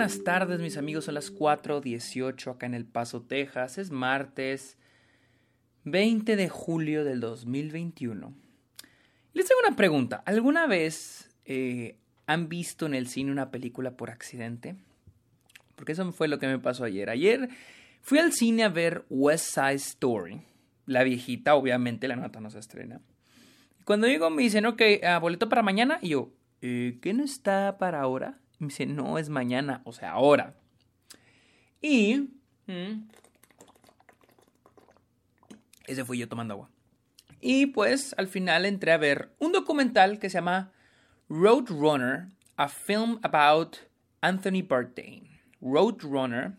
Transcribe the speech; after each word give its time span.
buenas 0.00 0.24
tardes, 0.24 0.60
mis 0.60 0.78
amigos. 0.78 1.04
Son 1.04 1.14
las 1.14 1.30
4:18 1.30 2.52
acá 2.52 2.64
en 2.64 2.72
El 2.72 2.86
Paso, 2.86 3.20
Texas. 3.20 3.76
Es 3.76 3.90
martes 3.90 4.78
20 5.84 6.36
de 6.36 6.48
julio 6.48 7.04
del 7.04 7.20
2021. 7.20 8.32
Les 9.34 9.46
tengo 9.46 9.60
una 9.60 9.76
pregunta. 9.76 10.22
¿Alguna 10.24 10.66
vez 10.66 11.28
eh, 11.44 11.98
han 12.24 12.48
visto 12.48 12.86
en 12.86 12.94
el 12.94 13.08
cine 13.08 13.30
una 13.30 13.50
película 13.50 13.98
por 13.98 14.08
accidente? 14.08 14.74
Porque 15.76 15.92
eso 15.92 16.10
fue 16.12 16.28
lo 16.28 16.38
que 16.38 16.46
me 16.46 16.58
pasó 16.58 16.84
ayer. 16.84 17.10
Ayer 17.10 17.50
fui 18.00 18.20
al 18.20 18.32
cine 18.32 18.64
a 18.64 18.70
ver 18.70 19.04
West 19.10 19.54
Side 19.54 19.74
Story. 19.74 20.40
La 20.86 21.02
viejita, 21.02 21.54
obviamente, 21.56 22.08
la 22.08 22.16
nota 22.16 22.40
no 22.40 22.48
se 22.48 22.58
estrena. 22.58 23.02
Cuando 23.84 24.06
llego 24.06 24.30
me 24.30 24.44
dicen, 24.44 24.64
ok, 24.64 24.80
ah, 25.06 25.18
boleto 25.18 25.50
para 25.50 25.60
mañana. 25.60 25.98
Y 26.00 26.08
yo, 26.08 26.32
eh, 26.62 26.96
¿qué 27.02 27.12
no 27.12 27.22
está 27.22 27.76
para 27.76 28.00
ahora? 28.00 28.38
Y 28.60 28.64
me 28.64 28.68
dice, 28.68 28.86
no, 28.86 29.16
es 29.18 29.30
mañana, 29.30 29.80
o 29.84 29.92
sea, 29.92 30.12
ahora. 30.12 30.54
Y... 31.80 32.28
Mm, 32.66 33.08
ese 35.86 36.04
fui 36.04 36.18
yo 36.18 36.28
tomando 36.28 36.54
agua. 36.54 36.70
Y 37.40 37.66
pues 37.66 38.14
al 38.18 38.28
final 38.28 38.66
entré 38.66 38.92
a 38.92 38.98
ver 38.98 39.34
un 39.38 39.52
documental 39.52 40.18
que 40.18 40.28
se 40.28 40.34
llama 40.34 40.72
Roadrunner, 41.28 42.28
a 42.56 42.68
film 42.68 43.18
about 43.22 43.78
Anthony 44.20 44.62
Bourdain. 44.62 45.26
Roadrunner, 45.62 46.52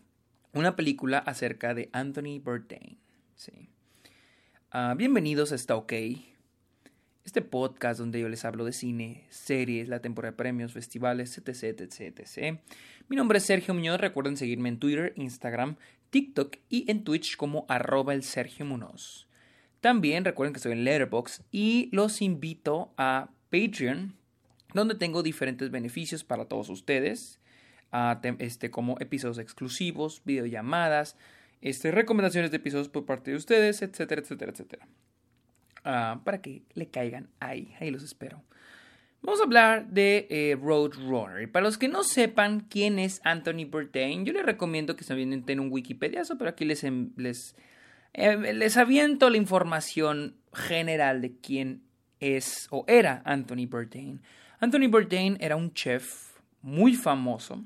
una 0.52 0.74
película 0.74 1.18
acerca 1.18 1.72
de 1.72 1.88
Anthony 1.92 2.40
Bourdain. 2.42 2.98
Sí. 3.36 3.70
Ah, 4.72 4.94
bienvenidos 4.96 5.52
a 5.52 5.54
Está 5.54 5.76
OK 5.76 5.92
este 7.24 7.42
podcast 7.42 8.00
donde 8.00 8.20
yo 8.20 8.28
les 8.28 8.44
hablo 8.44 8.64
de 8.64 8.72
cine, 8.72 9.26
series, 9.30 9.88
la 9.88 10.00
temporada 10.00 10.32
de 10.32 10.36
premios, 10.36 10.72
festivales, 10.72 11.38
etc, 11.38 11.80
etc, 11.80 12.18
etc. 12.18 12.58
Mi 13.08 13.16
nombre 13.16 13.38
es 13.38 13.44
Sergio 13.44 13.74
Muñoz, 13.74 14.00
recuerden 14.00 14.36
seguirme 14.36 14.68
en 14.68 14.78
Twitter, 14.78 15.12
Instagram, 15.16 15.76
TikTok 16.10 16.56
y 16.68 16.90
en 16.90 17.04
Twitch 17.04 17.36
como 17.36 17.64
arroba 17.68 18.14
el 18.14 18.22
Sergio 18.22 18.66
Munoz. 18.66 19.28
También 19.80 20.24
recuerden 20.24 20.52
que 20.52 20.58
estoy 20.58 20.72
en 20.72 20.84
Letterboxd 20.84 21.42
y 21.50 21.88
los 21.92 22.22
invito 22.22 22.92
a 22.96 23.30
Patreon, 23.50 24.14
donde 24.74 24.94
tengo 24.94 25.22
diferentes 25.22 25.70
beneficios 25.70 26.24
para 26.24 26.46
todos 26.46 26.68
ustedes, 26.68 27.40
este, 28.38 28.70
como 28.70 28.98
episodios 29.00 29.38
exclusivos, 29.38 30.22
videollamadas, 30.24 31.16
este, 31.60 31.90
recomendaciones 31.90 32.50
de 32.50 32.56
episodios 32.56 32.88
por 32.88 33.04
parte 33.04 33.30
de 33.30 33.36
ustedes, 33.36 33.82
etcétera, 33.82 34.22
etcétera, 34.22 34.52
etcétera. 34.52 34.88
Ah, 35.84 36.20
para 36.24 36.40
que 36.40 36.62
le 36.74 36.88
caigan 36.88 37.28
ahí. 37.40 37.74
Ahí 37.80 37.90
los 37.90 38.02
espero. 38.02 38.42
Vamos 39.22 39.40
a 39.40 39.44
hablar 39.44 39.86
de 39.88 40.26
eh, 40.30 40.58
Roadrunner. 40.60 41.50
Para 41.50 41.64
los 41.64 41.78
que 41.78 41.88
no 41.88 42.02
sepan 42.02 42.66
quién 42.68 42.98
es 42.98 43.20
Anthony 43.24 43.64
Bourdain, 43.70 44.24
yo 44.24 44.32
les 44.32 44.44
recomiendo 44.44 44.96
que 44.96 45.04
se 45.04 45.12
avienten 45.12 45.60
un 45.60 45.70
Wikipedia, 45.70 46.22
pero 46.36 46.50
aquí 46.50 46.64
les, 46.64 46.82
em, 46.82 47.12
les, 47.16 47.54
eh, 48.14 48.36
les 48.52 48.76
aviento 48.76 49.30
la 49.30 49.36
información 49.36 50.36
general 50.52 51.20
de 51.20 51.36
quién 51.36 51.82
es 52.18 52.66
o 52.70 52.84
era 52.88 53.22
Anthony 53.24 53.66
Bourdain. 53.68 54.20
Anthony 54.58 54.88
Bourdain 54.88 55.36
era 55.40 55.54
un 55.54 55.72
chef 55.72 56.36
muy 56.60 56.94
famoso, 56.94 57.64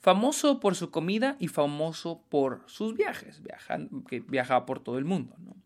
famoso 0.00 0.58
por 0.58 0.74
su 0.74 0.90
comida 0.90 1.36
y 1.38 1.46
famoso 1.48 2.24
por 2.28 2.62
sus 2.66 2.96
viajes, 2.96 3.40
que 4.08 4.20
viajaba 4.20 4.66
por 4.66 4.80
todo 4.82 4.98
el 4.98 5.04
mundo. 5.04 5.36
¿no? 5.38 5.61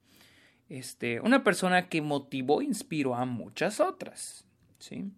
Este, 0.69 1.21
una 1.21 1.45
persona 1.45 1.89
que 1.89 2.03
motivó 2.03 2.61
e 2.61 2.65
inspiró 2.65 3.15
a 3.15 3.25
muchas 3.25 3.81
otras. 3.81 4.45
¿sí? 4.79 5.11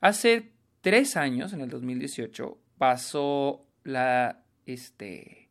Hace 0.00 0.52
tres 0.80 1.16
años, 1.16 1.52
en 1.52 1.60
el 1.60 1.70
2018, 1.70 2.58
pasó 2.78 3.66
la 3.84 4.42
este, 4.66 5.48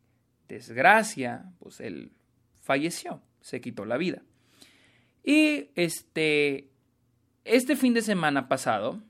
desgracia, 0.48 1.52
pues 1.58 1.80
él 1.80 2.12
falleció, 2.62 3.22
se 3.40 3.60
quitó 3.60 3.84
la 3.84 3.96
vida. 3.96 4.22
Y 5.22 5.68
este, 5.74 6.70
este 7.44 7.76
fin 7.76 7.94
de 7.94 8.02
semana 8.02 8.48
pasado, 8.48 9.00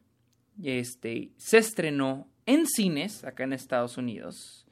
este, 0.62 1.30
se 1.36 1.58
estrenó 1.58 2.28
en 2.46 2.66
cines, 2.66 3.24
acá 3.24 3.44
en 3.44 3.52
Estados 3.52 3.96
Unidos, 3.96 4.66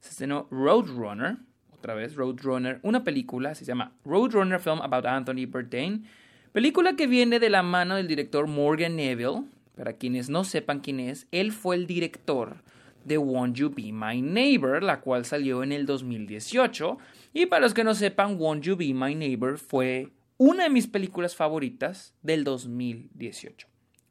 se 0.00 0.10
estrenó 0.10 0.48
Roadrunner, 0.50 1.38
otra 1.78 1.94
vez, 1.94 2.16
Roadrunner, 2.16 2.80
una 2.82 3.04
película, 3.04 3.54
se 3.54 3.64
llama 3.64 3.92
Roadrunner 4.04 4.60
Film 4.60 4.80
About 4.80 5.06
Anthony 5.06 5.46
Bourdain, 5.46 6.04
película 6.52 6.96
que 6.96 7.06
viene 7.06 7.38
de 7.38 7.50
la 7.50 7.62
mano 7.62 7.96
del 7.96 8.08
director 8.08 8.46
Morgan 8.46 8.96
Neville. 8.96 9.44
Para 9.76 9.92
quienes 9.92 10.28
no 10.28 10.42
sepan 10.42 10.80
quién 10.80 10.98
es, 10.98 11.28
él 11.30 11.52
fue 11.52 11.76
el 11.76 11.86
director 11.86 12.56
de 13.04 13.16
Won't 13.16 13.56
You 13.56 13.70
Be 13.70 13.92
My 13.92 14.20
Neighbor, 14.20 14.82
la 14.82 15.00
cual 15.00 15.24
salió 15.24 15.62
en 15.62 15.70
el 15.70 15.86
2018. 15.86 16.98
Y 17.32 17.46
para 17.46 17.62
los 17.62 17.74
que 17.74 17.84
no 17.84 17.94
sepan, 17.94 18.40
Won't 18.40 18.64
You 18.64 18.76
Be 18.76 18.92
My 18.92 19.14
Neighbor 19.14 19.56
fue 19.56 20.10
una 20.36 20.64
de 20.64 20.70
mis 20.70 20.88
películas 20.88 21.36
favoritas 21.36 22.12
del 22.22 22.42
2018. 22.42 23.68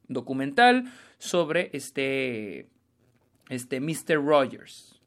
Documental 0.08 0.90
sobre 1.18 1.68
este, 1.74 2.68
este 3.50 3.80
Mr. 3.80 4.24
Rogers, 4.24 4.97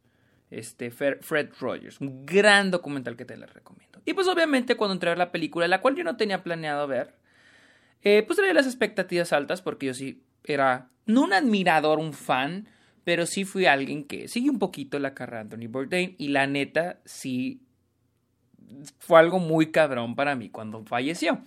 este, 0.51 0.91
Fred 0.91 1.49
Rogers. 1.59 1.99
Un 2.01 2.25
gran 2.25 2.69
documental 2.69 3.15
que 3.15 3.25
te 3.25 3.37
les 3.37 3.51
recomiendo. 3.51 4.01
Y 4.05 4.13
pues 4.13 4.27
obviamente 4.27 4.75
cuando 4.75 4.93
entré 4.93 5.09
a 5.09 5.11
ver 5.13 5.17
la 5.17 5.31
película, 5.31 5.67
la 5.67 5.81
cual 5.81 5.95
yo 5.95 6.03
no 6.03 6.17
tenía 6.17 6.43
planeado 6.43 6.87
ver, 6.87 7.15
eh, 8.03 8.23
pues 8.27 8.37
traía 8.37 8.53
las 8.53 8.65
expectativas 8.65 9.31
altas 9.31 9.61
porque 9.61 9.87
yo 9.87 9.93
sí 9.93 10.23
era, 10.43 10.89
no 11.05 11.23
un 11.23 11.33
admirador, 11.33 11.99
un 11.99 12.13
fan, 12.13 12.67
pero 13.03 13.25
sí 13.25 13.45
fui 13.45 13.65
alguien 13.65 14.03
que 14.03 14.27
sigue 14.27 14.49
un 14.49 14.59
poquito 14.59 14.99
la 14.99 15.13
carrera 15.13 15.43
de 15.43 15.55
Anthony 15.55 15.71
Bourdain 15.71 16.15
y 16.17 16.27
la 16.27 16.47
neta 16.47 16.99
sí 17.05 17.61
fue 18.99 19.19
algo 19.19 19.39
muy 19.39 19.71
cabrón 19.71 20.15
para 20.15 20.35
mí 20.35 20.49
cuando 20.49 20.83
falleció. 20.83 21.41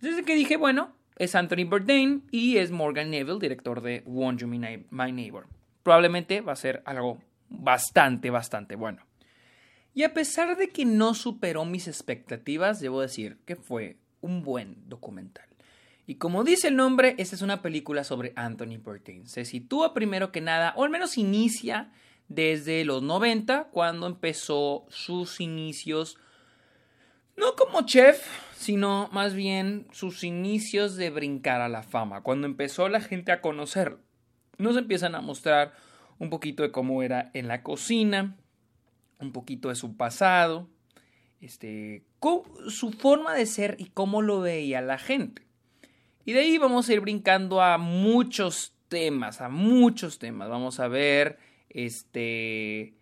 Entonces 0.00 0.24
que 0.24 0.34
dije, 0.34 0.56
bueno, 0.56 0.94
es 1.16 1.34
Anthony 1.34 1.64
Bourdain 1.68 2.24
y 2.30 2.58
es 2.58 2.70
Morgan 2.70 3.10
Neville, 3.10 3.38
director 3.40 3.80
de 3.80 4.02
Won't 4.06 4.40
You 4.40 4.46
My 4.46 5.12
Neighbor. 5.12 5.46
Probablemente 5.82 6.40
va 6.40 6.52
a 6.52 6.56
ser 6.56 6.82
algo 6.84 7.18
bastante, 7.58 8.30
bastante 8.30 8.76
bueno. 8.76 9.06
Y 9.94 10.04
a 10.04 10.14
pesar 10.14 10.56
de 10.56 10.70
que 10.70 10.84
no 10.84 11.14
superó 11.14 11.64
mis 11.64 11.86
expectativas, 11.86 12.80
debo 12.80 13.00
decir 13.00 13.38
que 13.44 13.56
fue 13.56 13.98
un 14.20 14.42
buen 14.42 14.88
documental. 14.88 15.46
Y 16.06 16.16
como 16.16 16.44
dice 16.44 16.68
el 16.68 16.76
nombre, 16.76 17.14
esta 17.18 17.36
es 17.36 17.42
una 17.42 17.62
película 17.62 18.02
sobre 18.02 18.32
Anthony 18.34 18.78
Bourdain. 18.82 19.26
Se 19.28 19.44
sitúa 19.44 19.94
primero 19.94 20.32
que 20.32 20.40
nada, 20.40 20.72
o 20.76 20.84
al 20.84 20.90
menos 20.90 21.18
inicia 21.18 21.92
desde 22.28 22.84
los 22.84 23.02
90, 23.02 23.68
cuando 23.70 24.06
empezó 24.06 24.86
sus 24.88 25.40
inicios, 25.40 26.16
no 27.36 27.54
como 27.54 27.82
chef, 27.82 28.26
sino 28.56 29.08
más 29.12 29.34
bien 29.34 29.86
sus 29.92 30.24
inicios 30.24 30.96
de 30.96 31.10
brincar 31.10 31.60
a 31.60 31.68
la 31.68 31.82
fama, 31.82 32.22
cuando 32.22 32.46
empezó 32.46 32.88
la 32.88 33.00
gente 33.00 33.32
a 33.32 33.40
conocerlo. 33.40 34.00
Nos 34.58 34.76
empiezan 34.76 35.14
a 35.14 35.20
mostrar 35.20 35.74
un 36.22 36.30
poquito 36.30 36.62
de 36.62 36.70
cómo 36.70 37.02
era 37.02 37.32
en 37.34 37.48
la 37.48 37.64
cocina, 37.64 38.36
un 39.18 39.32
poquito 39.32 39.70
de 39.70 39.74
su 39.74 39.96
pasado, 39.96 40.68
este, 41.40 42.04
su 42.68 42.92
forma 42.92 43.34
de 43.34 43.44
ser 43.44 43.74
y 43.80 43.86
cómo 43.86 44.22
lo 44.22 44.40
veía 44.40 44.80
la 44.82 44.98
gente. 44.98 45.42
Y 46.24 46.32
de 46.32 46.38
ahí 46.38 46.58
vamos 46.58 46.88
a 46.88 46.92
ir 46.92 47.00
brincando 47.00 47.60
a 47.60 47.76
muchos 47.76 48.72
temas, 48.86 49.40
a 49.40 49.48
muchos 49.48 50.20
temas. 50.20 50.48
Vamos 50.48 50.78
a 50.78 50.86
ver 50.86 51.40
este 51.68 52.94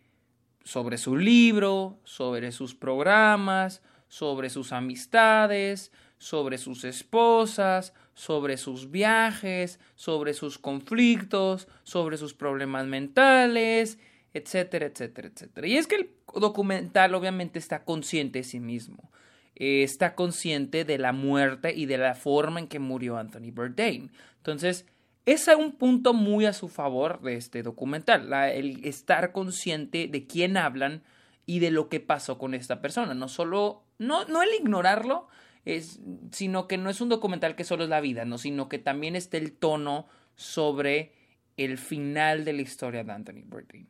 sobre 0.64 0.97
su 0.97 1.14
libro, 1.19 2.00
sobre 2.04 2.53
sus 2.53 2.75
programas, 2.75 3.82
sobre 4.09 4.48
sus 4.48 4.72
amistades, 4.72 5.92
sobre 6.16 6.56
sus 6.56 6.84
esposas, 6.84 7.92
sobre 8.20 8.58
sus 8.58 8.91
viajes, 8.91 9.81
sobre 9.94 10.34
sus 10.34 10.59
conflictos, 10.59 11.68
sobre 11.84 12.18
sus 12.18 12.34
problemas 12.34 12.86
mentales, 12.86 13.98
etcétera, 14.34 14.84
etcétera, 14.84 15.28
etcétera. 15.28 15.66
Y 15.66 15.78
es 15.78 15.86
que 15.86 15.97
el 15.97 16.10
documental 16.34 17.15
obviamente 17.15 17.59
está 17.59 17.83
consciente 17.83 18.41
de 18.41 18.45
sí 18.45 18.60
mismo. 18.60 19.10
Está 19.54 20.15
consciente 20.15 20.84
de 20.84 20.98
la 20.98 21.12
muerte 21.12 21.72
y 21.74 21.86
de 21.86 21.97
la 21.97 22.15
forma 22.15 22.60
en 22.60 22.68
que 22.68 22.78
murió 22.78 23.16
Anthony 23.16 23.53
Bourdain. 23.54 24.12
Entonces, 24.36 24.84
es 25.24 25.48
un 25.48 25.72
punto 25.72 26.12
muy 26.12 26.45
a 26.45 26.53
su 26.53 26.68
favor 26.68 27.22
de 27.22 27.36
este 27.36 27.62
documental, 27.62 28.30
el 28.53 28.84
estar 28.84 29.33
consciente 29.33 30.09
de 30.09 30.27
quién 30.27 30.59
hablan 30.59 31.03
y 31.47 31.60
de 31.60 31.71
lo 31.71 31.89
que 31.89 32.00
pasó 32.00 32.36
con 32.36 32.53
esta 32.53 32.83
persona. 32.83 33.15
No 33.15 33.28
solo, 33.28 33.83
no, 33.97 34.27
no 34.27 34.42
el 34.42 34.50
ignorarlo, 34.60 35.27
es, 35.65 36.01
sino 36.33 36.66
que 36.68 36.78
no 36.78 36.91
es 36.91 37.01
un 37.01 37.09
documental 37.09 37.57
que 37.57 37.65
solo 37.65 37.84
es 37.84 37.91
la 37.91 38.01
vida, 38.01 38.24
¿no? 38.24 38.39
sino 38.39 38.68
que 38.68 38.78
también 38.78 39.16
está 39.16 39.36
el 39.36 39.53
tono 39.53 40.07
sobre 40.36 41.12
el 41.57 41.78
final 41.78 42.45
de 42.45 42.53
la 42.54 42.62
historia 42.62 43.04
de 43.04 43.12
Anthony 43.12 43.42
Bourdain. 43.45 43.89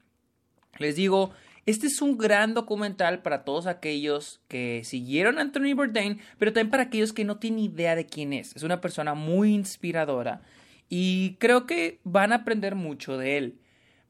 Les 0.78 0.96
digo, 0.96 1.32
este 1.66 1.86
es 1.86 2.00
un 2.00 2.16
gran 2.16 2.54
documental 2.54 3.22
para 3.22 3.44
todos 3.44 3.66
aquellos 3.66 4.40
que 4.48 4.82
siguieron 4.84 5.38
a 5.38 5.42
Anthony 5.42 5.74
Bourdain, 5.74 6.20
pero 6.38 6.52
también 6.52 6.70
para 6.70 6.84
aquellos 6.84 7.12
que 7.12 7.24
no 7.24 7.38
tienen 7.38 7.60
idea 7.60 7.94
de 7.94 8.06
quién 8.06 8.32
es. 8.32 8.56
Es 8.56 8.62
una 8.62 8.80
persona 8.80 9.14
muy 9.14 9.54
inspiradora 9.54 10.42
y 10.88 11.36
creo 11.38 11.66
que 11.66 12.00
van 12.02 12.32
a 12.32 12.36
aprender 12.36 12.74
mucho 12.74 13.18
de 13.18 13.38
él. 13.38 13.58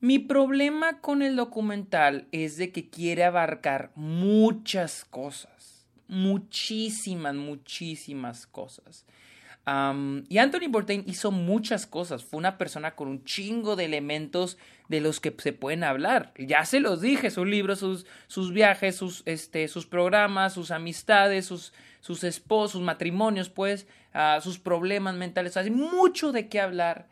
Mi 0.00 0.18
problema 0.18 1.00
con 1.00 1.20
el 1.20 1.36
documental 1.36 2.26
es 2.32 2.56
de 2.56 2.72
que 2.72 2.88
quiere 2.88 3.24
abarcar 3.24 3.92
muchas 3.94 5.04
cosas, 5.04 5.79
muchísimas, 6.10 7.34
muchísimas 7.34 8.46
cosas 8.46 9.06
y 10.28 10.38
Anthony 10.38 10.68
Bourdain 10.68 11.04
hizo 11.06 11.30
muchas 11.30 11.86
cosas. 11.86 12.24
Fue 12.24 12.38
una 12.38 12.58
persona 12.58 12.96
con 12.96 13.08
un 13.08 13.24
chingo 13.24 13.76
de 13.76 13.84
elementos 13.84 14.58
de 14.88 15.00
los 15.00 15.20
que 15.20 15.34
se 15.38 15.52
pueden 15.52 15.84
hablar. 15.84 16.32
Ya 16.38 16.64
se 16.64 16.80
los 16.80 17.00
dije, 17.00 17.30
sus 17.30 17.46
libros, 17.46 17.78
sus, 17.78 18.06
sus 18.26 18.52
viajes, 18.52 18.96
sus, 18.96 19.22
este, 19.26 19.68
sus 19.68 19.86
programas, 19.86 20.54
sus 20.54 20.72
amistades, 20.72 21.46
sus, 21.46 21.72
sus 22.00 22.24
esposos, 22.24 22.72
sus 22.72 22.82
matrimonios, 22.82 23.48
pues, 23.48 23.86
uh, 24.14 24.40
sus 24.40 24.58
problemas 24.58 25.14
mentales. 25.14 25.56
Hay 25.56 25.70
mucho 25.70 26.32
de 26.32 26.48
qué 26.48 26.60
hablar. 26.60 27.06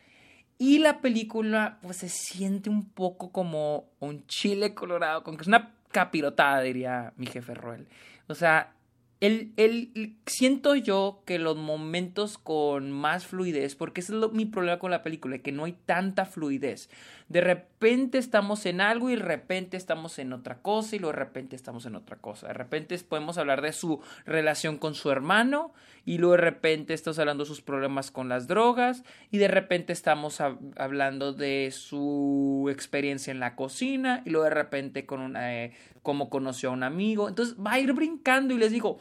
Y 0.59 0.79
la 0.79 1.00
película, 1.00 1.79
pues, 1.83 1.99
se 1.99 2.09
siente 2.09 2.71
un 2.71 2.89
poco 2.89 3.31
como 3.31 3.89
un 4.00 4.27
chile 4.27 4.75
colorado, 4.75 5.23
como 5.23 5.37
que 5.37 5.43
es 5.43 5.49
una 5.49 5.75
capirotada, 5.93 6.62
diría 6.62 7.12
mi 7.17 7.27
jefe 7.27 7.55
Roel. 7.55 7.87
O 8.27 8.35
sea, 8.35 8.73
el, 9.20 9.53
el, 9.56 10.17
siento 10.26 10.76
yo 10.76 11.23
que 11.26 11.41
los 11.41 11.56
momentos 11.56 12.38
con 12.38 12.93
más 12.93 13.26
fluidez, 13.26 13.75
porque 13.75 14.00
ese 14.00 14.17
es 14.17 14.32
mi 14.32 14.47
problema 14.47 14.79
con 14.79 14.93
la 14.93 15.03
película, 15.03 15.38
que 15.38 15.50
no 15.50 15.65
hay 15.65 15.73
tanta 15.87 16.25
fluidez. 16.25 16.88
De 17.29 17.41
repente 17.41 18.17
estamos 18.17 18.65
en 18.65 18.81
algo 18.81 19.11
y 19.11 19.17
de 19.17 19.23
repente 19.23 19.76
estamos 19.76 20.19
en 20.19 20.32
otra 20.32 20.62
cosa 20.62 20.97
y 20.97 20.99
luego 20.99 21.12
de 21.12 21.25
repente 21.25 21.56
estamos 21.56 21.85
en 21.85 21.97
otra 21.97 22.17
cosa. 22.17 22.47
De 22.47 22.55
repente 22.55 22.97
podemos 23.00 23.38
hablar 23.38 23.61
de 23.61 23.73
su 23.73 24.00
relación 24.25 24.79
con 24.79 24.94
su 24.94 25.11
hermano 25.11 25.75
y 26.06 26.17
luego 26.17 26.37
de 26.37 26.43
repente 26.43 26.94
estamos 26.94 27.19
hablando 27.19 27.44
de 27.44 27.49
sus 27.49 27.61
problemas 27.61 28.11
con 28.11 28.31
las 28.31 28.47
drogas 28.47 29.05
y 29.31 29.38
de 29.38 29.49
repente 29.49 29.93
estamos 29.93 30.41
hablando 30.41 31.35
de 31.35 31.71
su 31.71 32.69
experiencia 32.71 33.31
en 33.31 33.41
la 33.41 33.56
cocina 33.56 34.23
y 34.25 34.31
luego 34.31 34.44
de 34.44 34.55
repente 34.55 35.05
con 35.05 35.21
una, 35.21 35.64
eh, 35.64 35.73
cómo 36.03 36.31
conoció 36.31 36.71
a 36.71 36.73
un 36.73 36.82
amigo. 36.82 37.29
Entonces 37.29 37.56
va 37.59 37.73
a 37.73 37.79
ir 37.79 37.93
brincando 37.93 38.55
y 38.55 38.59
les 38.59 38.73
digo, 38.73 38.99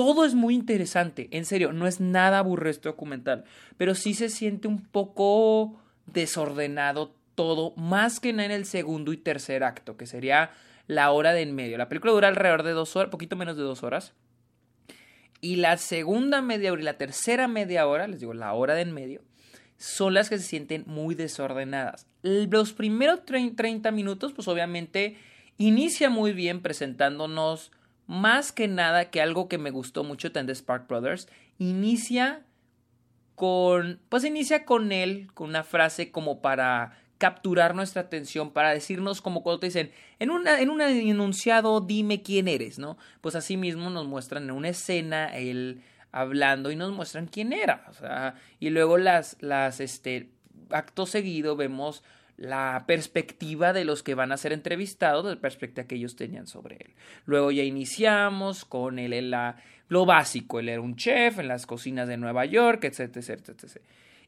todo 0.00 0.24
es 0.24 0.34
muy 0.34 0.54
interesante, 0.54 1.28
en 1.30 1.44
serio, 1.44 1.74
no 1.74 1.86
es 1.86 2.00
nada 2.00 2.38
aburrido 2.38 2.70
este 2.70 2.88
documental, 2.88 3.44
pero 3.76 3.94
sí 3.94 4.14
se 4.14 4.30
siente 4.30 4.66
un 4.66 4.82
poco 4.82 5.78
desordenado 6.06 7.14
todo, 7.34 7.74
más 7.76 8.18
que 8.18 8.30
en 8.30 8.40
el 8.40 8.64
segundo 8.64 9.12
y 9.12 9.18
tercer 9.18 9.62
acto, 9.62 9.98
que 9.98 10.06
sería 10.06 10.52
la 10.86 11.10
hora 11.10 11.34
de 11.34 11.42
en 11.42 11.54
medio. 11.54 11.76
La 11.76 11.90
película 11.90 12.14
dura 12.14 12.28
alrededor 12.28 12.62
de 12.62 12.72
dos 12.72 12.96
horas, 12.96 13.10
poquito 13.10 13.36
menos 13.36 13.58
de 13.58 13.62
dos 13.62 13.82
horas. 13.82 14.14
Y 15.42 15.56
la 15.56 15.76
segunda 15.76 16.40
media 16.40 16.72
hora 16.72 16.80
y 16.80 16.86
la 16.86 16.96
tercera 16.96 17.46
media 17.46 17.86
hora, 17.86 18.08
les 18.08 18.20
digo, 18.20 18.32
la 18.32 18.54
hora 18.54 18.74
de 18.74 18.80
en 18.80 18.94
medio, 18.94 19.20
son 19.76 20.14
las 20.14 20.30
que 20.30 20.38
se 20.38 20.44
sienten 20.44 20.84
muy 20.86 21.14
desordenadas. 21.14 22.06
Los 22.22 22.72
primeros 22.72 23.26
30 23.26 23.90
minutos, 23.90 24.32
pues 24.32 24.48
obviamente 24.48 25.18
Inicia 25.60 26.08
muy 26.08 26.32
bien 26.32 26.62
presentándonos 26.62 27.70
más 28.10 28.50
que 28.50 28.66
nada 28.66 29.08
que 29.08 29.20
algo 29.20 29.48
que 29.48 29.56
me 29.56 29.70
gustó 29.70 30.02
mucho 30.02 30.30
de 30.30 30.52
Spark 30.52 30.88
Brothers. 30.88 31.28
Inicia 31.58 32.42
con, 33.36 34.00
pues 34.08 34.24
inicia 34.24 34.64
con 34.64 34.90
él, 34.90 35.28
con 35.32 35.48
una 35.48 35.62
frase 35.62 36.10
como 36.10 36.42
para 36.42 36.98
capturar 37.18 37.76
nuestra 37.76 38.02
atención, 38.02 38.50
para 38.50 38.70
decirnos 38.70 39.20
como 39.20 39.44
cuando 39.44 39.60
te 39.60 39.66
dicen, 39.66 39.92
en, 40.18 40.30
una, 40.30 40.60
en 40.60 40.70
un 40.70 40.80
enunciado 40.80 41.80
dime 41.80 42.22
quién 42.22 42.48
eres, 42.48 42.80
¿no? 42.80 42.98
Pues 43.20 43.36
así 43.36 43.56
mismo 43.56 43.90
nos 43.90 44.08
muestran 44.08 44.42
en 44.42 44.50
una 44.50 44.70
escena 44.70 45.26
él 45.36 45.80
hablando 46.10 46.72
y 46.72 46.76
nos 46.76 46.90
muestran 46.92 47.28
quién 47.28 47.52
era, 47.52 47.86
o 47.88 47.92
sea, 47.92 48.34
y 48.58 48.70
luego 48.70 48.98
las, 48.98 49.36
las, 49.38 49.78
este, 49.78 50.30
acto 50.70 51.06
seguido 51.06 51.54
vemos 51.54 52.02
la 52.40 52.84
perspectiva 52.86 53.74
de 53.74 53.84
los 53.84 54.02
que 54.02 54.14
van 54.14 54.32
a 54.32 54.38
ser 54.38 54.54
entrevistados, 54.54 55.26
la 55.26 55.40
perspectiva 55.40 55.86
que 55.86 55.96
ellos 55.96 56.16
tenían 56.16 56.46
sobre 56.46 56.76
él. 56.76 56.94
Luego 57.26 57.50
ya 57.50 57.62
iniciamos 57.62 58.64
con 58.64 58.98
él 58.98 59.12
en 59.12 59.30
la, 59.30 59.62
lo 59.88 60.06
básico, 60.06 60.58
él 60.58 60.70
era 60.70 60.80
un 60.80 60.96
chef 60.96 61.38
en 61.38 61.48
las 61.48 61.66
cocinas 61.66 62.08
de 62.08 62.16
Nueva 62.16 62.46
York, 62.46 62.84
etcétera, 62.84 63.20
etcétera, 63.20 63.56
etcétera. 63.62 63.84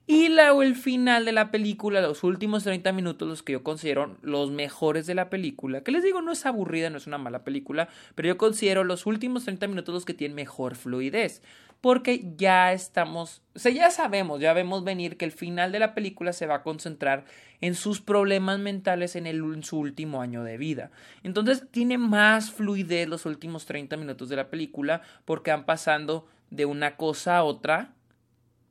Y 0.06 0.28
luego 0.28 0.62
el 0.62 0.74
final 0.74 1.24
de 1.24 1.32
la 1.32 1.50
película, 1.50 2.00
los 2.00 2.24
últimos 2.24 2.64
30 2.64 2.92
minutos, 2.92 3.28
los 3.28 3.42
que 3.42 3.52
yo 3.52 3.62
considero 3.62 4.16
los 4.22 4.50
mejores 4.50 5.06
de 5.06 5.14
la 5.14 5.30
película, 5.30 5.82
que 5.82 5.92
les 5.92 6.02
digo, 6.02 6.22
no 6.22 6.32
es 6.32 6.44
aburrida, 6.44 6.90
no 6.90 6.98
es 6.98 7.06
una 7.06 7.18
mala 7.18 7.44
película, 7.44 7.88
pero 8.14 8.28
yo 8.28 8.36
considero 8.36 8.82
los 8.82 9.06
últimos 9.06 9.44
30 9.44 9.68
minutos 9.68 9.94
los 9.94 10.04
que 10.04 10.14
tienen 10.14 10.34
mejor 10.34 10.74
fluidez 10.74 11.42
porque 11.82 12.32
ya 12.36 12.72
estamos, 12.72 13.42
o 13.56 13.58
sea, 13.58 13.72
ya 13.72 13.90
sabemos, 13.90 14.40
ya 14.40 14.52
vemos 14.52 14.84
venir 14.84 15.16
que 15.16 15.24
el 15.24 15.32
final 15.32 15.72
de 15.72 15.80
la 15.80 15.94
película 15.94 16.32
se 16.32 16.46
va 16.46 16.56
a 16.56 16.62
concentrar 16.62 17.24
en 17.60 17.74
sus 17.74 18.00
problemas 18.00 18.60
mentales 18.60 19.16
en, 19.16 19.26
el, 19.26 19.38
en 19.38 19.64
su 19.64 19.80
último 19.80 20.22
año 20.22 20.44
de 20.44 20.58
vida. 20.58 20.92
Entonces 21.24 21.66
tiene 21.72 21.98
más 21.98 22.52
fluidez 22.52 23.08
los 23.08 23.26
últimos 23.26 23.66
30 23.66 23.96
minutos 23.96 24.28
de 24.28 24.36
la 24.36 24.48
película 24.48 25.02
porque 25.24 25.50
van 25.50 25.66
pasando 25.66 26.28
de 26.50 26.66
una 26.66 26.96
cosa 26.96 27.38
a 27.38 27.42
otra, 27.42 27.94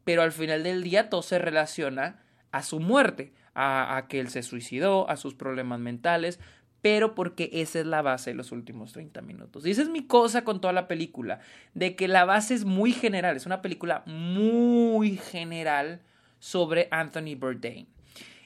pero 0.03 0.21
al 0.21 0.31
final 0.31 0.63
del 0.63 0.83
día 0.83 1.09
todo 1.09 1.21
se 1.21 1.39
relaciona 1.39 2.23
a 2.51 2.63
su 2.63 2.79
muerte, 2.79 3.33
a, 3.55 4.05
que 4.09 4.19
él 4.19 4.29
se 4.29 4.43
suicidó, 4.43 5.09
a 5.09 5.17
sus 5.17 5.35
problemas 5.35 5.79
mentales, 5.79 6.39
pero 6.81 7.13
porque 7.13 7.49
esa 7.53 7.79
es 7.79 7.85
la 7.85 8.01
base 8.01 8.31
de 8.31 8.35
los 8.35 8.51
últimos 8.51 8.93
30 8.93 9.21
minutos. 9.21 9.65
Y 9.65 9.71
esa 9.71 9.83
es 9.83 9.89
mi 9.89 10.05
cosa 10.05 10.43
con 10.43 10.61
toda 10.61 10.73
la 10.73 10.87
película, 10.87 11.39
de 11.73 11.95
que 11.95 12.07
la 12.07 12.25
base 12.25 12.53
es 12.53 12.65
muy 12.65 12.91
general, 12.91 13.35
es 13.37 13.45
una 13.45 13.61
película 13.61 14.03
muy 14.07 15.17
general 15.17 16.01
sobre 16.39 16.87
Anthony 16.91 17.35
Bourdain. 17.37 17.87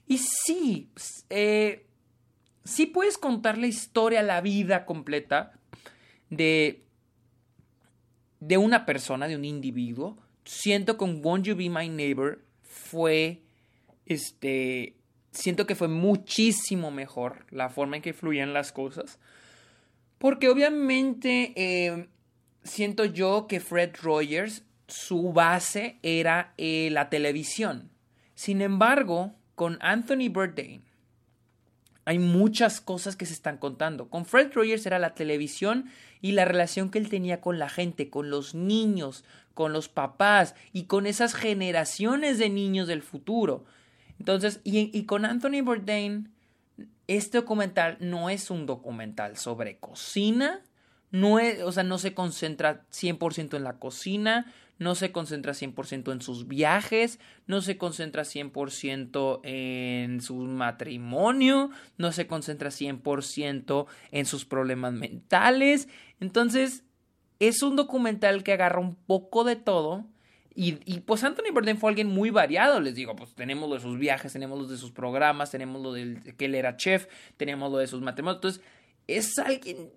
Y 0.07 0.18
sí, 0.19 0.92
eh, 1.30 1.88
sí 2.63 2.86
puedes 2.88 3.18
contar 3.18 3.57
la 3.57 3.68
historia, 3.68 4.22
la 4.22 4.42
vida 4.42 4.86
completa 4.86 5.54
de, 6.30 6.84
de 8.40 8.57
una 8.57 8.86
persona, 8.86 9.28
de 9.28 9.36
un 9.36 9.46
individuo. 9.46 10.18
Siento 10.45 10.97
que 10.97 11.06
Won't 11.06 11.45
You 11.45 11.56
Be 11.56 11.69
My 11.69 11.89
Neighbor 11.89 12.44
fue 12.62 13.42
este 14.06 14.95
siento 15.31 15.65
que 15.65 15.75
fue 15.75 15.88
muchísimo 15.88 16.92
mejor 16.92 17.45
la 17.51 17.69
forma 17.69 17.97
en 17.97 18.01
que 18.01 18.13
fluían 18.13 18.53
las 18.53 18.71
cosas. 18.71 19.19
Porque 20.18 20.50
obviamente 20.50 21.53
eh, 21.56 22.07
siento 22.63 23.06
yo 23.06 23.47
que 23.47 23.59
Fred 23.59 23.95
Rogers, 24.01 24.63
su 24.88 25.33
base 25.33 26.00
era 26.03 26.53
eh, 26.57 26.89
la 26.92 27.09
televisión. 27.09 27.89
Sin 28.33 28.62
embargo, 28.62 29.33
con 29.56 29.77
Anthony 29.81 30.30
Bourdain 30.30 30.83
hay 32.06 32.19
muchas 32.19 32.81
cosas 32.81 33.16
que 33.16 33.26
se 33.26 33.33
están 33.33 33.57
contando. 33.57 34.09
Con 34.09 34.26
Fred 34.26 34.54
Rogers 34.54 34.85
era 34.85 35.00
la 35.00 35.16
televisión 35.16 35.90
y 36.21 36.33
la 36.33 36.45
relación 36.45 36.92
que 36.92 37.00
él 37.00 37.09
tenía 37.09 37.42
con 37.42 37.57
la 37.57 37.68
gente, 37.68 38.12
con 38.12 38.30
los 38.30 38.54
niños, 38.54 39.26
con 39.56 39.74
los 39.74 39.90
papás 39.90 40.54
y 40.71 40.83
con 40.83 41.07
esas 41.07 41.33
generaciones 41.33 42.38
de 42.38 42.50
niños 42.50 42.88
del 42.88 43.02
futuro. 43.02 43.66
Entonces, 44.19 44.62
y, 44.64 45.04
con 45.06 45.26
Anthony 45.26 45.62
Bourdain, 45.64 46.31
este 47.07 47.40
documental 47.40 47.97
no 48.00 48.30
es 48.30 48.52
un 48.52 48.68
documental 48.68 49.35
sobre 49.38 49.78
cocina, 49.78 50.62
no 51.12 51.40
es, 51.40 51.62
o 51.64 51.71
sea, 51.71 51.83
no 51.83 51.97
se 51.97 52.14
concentra 52.14 52.83
100% 52.92 53.57
en 53.57 53.64
la 53.64 53.78
cocina, 53.78 54.54
no 54.77 54.95
se 54.95 55.11
concentra 55.11 55.53
100% 55.53 56.11
en 56.11 56.21
sus 56.21 56.47
viajes, 56.47 57.19
no 57.47 57.61
se 57.61 57.77
concentra 57.77 58.23
100% 58.23 59.39
en 59.44 60.21
su 60.21 60.35
matrimonio, 60.35 61.69
no 61.97 62.11
se 62.11 62.27
concentra 62.27 62.69
100% 62.69 63.85
en 64.11 64.25
sus 64.25 64.45
problemas 64.45 64.94
mentales. 64.94 65.87
Entonces, 66.19 66.83
es 67.39 67.63
un 67.63 67.75
documental 67.75 68.44
que 68.44 68.53
agarra 68.53 68.79
un 68.79 68.95
poco 68.95 69.44
de 69.44 69.55
todo 69.55 70.05
y, 70.57 70.79
y, 70.85 71.01
pues 71.01 71.21
Anthony 71.25 71.51
Bourdain 71.53 71.77
fue 71.77 71.89
alguien 71.89 72.07
muy 72.07 72.29
variado, 72.29 72.79
les 72.79 72.95
digo, 72.95 73.13
pues 73.13 73.35
tenemos 73.35 73.67
lo 73.67 73.75
de 73.75 73.81
sus 73.81 73.99
viajes, 73.99 74.31
tenemos 74.31 74.57
lo 74.57 74.65
de 74.65 74.77
sus 74.77 74.91
programas, 74.91 75.51
tenemos 75.51 75.81
lo 75.81 75.91
de 75.91 76.33
que 76.37 76.45
él 76.45 76.55
era 76.55 76.77
chef, 76.77 77.07
tenemos 77.35 77.69
lo 77.69 77.77
de 77.77 77.87
sus 77.87 78.01
matrimonios. 78.01 78.37
Entonces, 78.37 78.61
es 79.05 79.37
alguien 79.37 79.91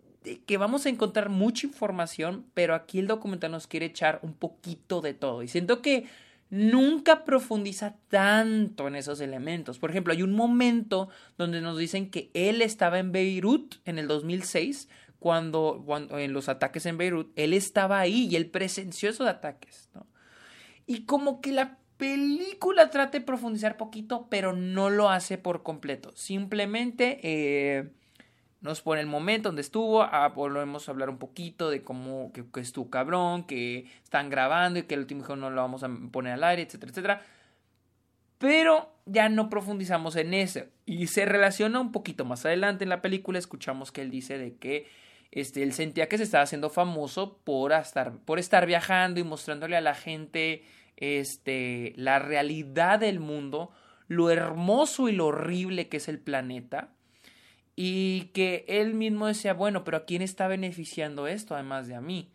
que 0.46 0.56
vamos 0.56 0.86
a 0.86 0.88
encontrar 0.88 1.28
mucha 1.28 1.66
información, 1.66 2.44
pero 2.54 2.74
aquí 2.74 2.98
el 2.98 3.06
documental 3.06 3.52
nos 3.52 3.66
quiere 3.66 3.86
echar 3.86 4.18
un 4.22 4.34
poquito 4.34 5.00
de 5.00 5.14
todo. 5.14 5.42
Y 5.42 5.48
siento 5.48 5.80
que 5.80 6.06
nunca 6.50 7.24
profundiza 7.24 7.96
tanto 8.08 8.88
en 8.88 8.96
esos 8.96 9.20
elementos. 9.20 9.78
Por 9.78 9.90
ejemplo, 9.90 10.12
hay 10.12 10.22
un 10.22 10.32
momento 10.32 11.08
donde 11.36 11.60
nos 11.60 11.78
dicen 11.78 12.10
que 12.10 12.30
él 12.34 12.62
estaba 12.62 12.98
en 12.98 13.12
Beirut 13.12 13.76
en 13.84 13.98
el 13.98 14.08
2006, 14.08 14.88
cuando, 15.18 15.84
en 16.10 16.32
los 16.32 16.48
ataques 16.48 16.86
en 16.86 16.96
Beirut, 16.96 17.32
él 17.36 17.52
estaba 17.52 17.98
ahí 17.98 18.28
y 18.30 18.36
él 18.36 18.46
presenció 18.46 19.10
esos 19.10 19.26
ataques, 19.26 19.90
¿no? 19.94 20.06
y 20.88 21.04
como 21.04 21.40
que 21.40 21.52
la 21.52 21.76
película 21.98 22.90
trata 22.90 23.18
de 23.18 23.24
profundizar 23.24 23.76
poquito, 23.76 24.26
pero 24.30 24.54
no 24.54 24.88
lo 24.88 25.10
hace 25.10 25.36
por 25.36 25.62
completo. 25.62 26.12
Simplemente 26.16 27.20
eh, 27.22 27.90
nos 28.60 28.82
pone 28.82 29.00
el 29.00 29.06
momento 29.06 29.50
donde 29.50 29.62
estuvo, 29.62 30.02
ah, 30.02 30.28
volvemos 30.28 30.88
a 30.88 30.92
hablar 30.92 31.10
un 31.10 31.18
poquito 31.18 31.70
de 31.70 31.82
cómo 31.82 32.32
que, 32.32 32.44
estuvo 32.60 32.90
cabrón, 32.90 33.44
que 33.44 33.86
están 34.02 34.30
grabando 34.30 34.80
y 34.80 34.82
que 34.82 34.94
el 34.94 35.00
último 35.00 35.22
hijo 35.22 35.36
no 35.36 35.50
lo 35.50 35.60
vamos 35.60 35.84
a 35.84 35.90
poner 36.10 36.34
al 36.34 36.44
aire, 36.44 36.62
etcétera, 36.62 36.90
etcétera. 36.90 37.22
Pero 38.38 38.92
ya 39.06 39.28
no 39.28 39.48
profundizamos 39.50 40.16
en 40.16 40.34
eso. 40.34 40.60
Y 40.86 41.08
se 41.08 41.24
relaciona 41.24 41.80
un 41.80 41.92
poquito 41.92 42.24
más 42.24 42.46
adelante 42.46 42.84
en 42.84 42.90
la 42.90 43.02
película. 43.02 43.38
Escuchamos 43.38 43.92
que 43.92 44.02
él 44.02 44.10
dice 44.10 44.38
de 44.38 44.56
que 44.56 44.88
este, 45.30 45.62
él 45.62 45.72
sentía 45.72 46.08
que 46.08 46.18
se 46.18 46.24
estaba 46.24 46.44
haciendo 46.44 46.70
famoso 46.70 47.38
por 47.44 47.72
estar, 47.72 48.16
por 48.18 48.38
estar 48.38 48.66
viajando 48.66 49.20
y 49.20 49.24
mostrándole 49.24 49.76
a 49.76 49.80
la 49.80 49.94
gente 49.94 50.64
este, 50.96 51.92
la 51.96 52.18
realidad 52.18 53.00
del 53.00 53.20
mundo, 53.20 53.70
lo 54.08 54.30
hermoso 54.30 55.08
y 55.08 55.12
lo 55.12 55.26
horrible 55.26 55.88
que 55.88 55.98
es 55.98 56.08
el 56.08 56.18
planeta. 56.18 56.90
Y 57.80 58.32
que 58.34 58.64
él 58.66 58.94
mismo 58.94 59.28
decía, 59.28 59.54
bueno, 59.54 59.84
pero 59.84 59.98
¿a 59.98 60.04
quién 60.04 60.20
está 60.20 60.48
beneficiando 60.48 61.28
esto 61.28 61.54
además 61.54 61.86
de 61.86 61.94
a 61.94 62.00
mí? 62.00 62.28